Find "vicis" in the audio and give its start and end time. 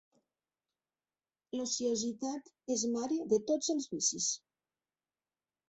3.95-4.33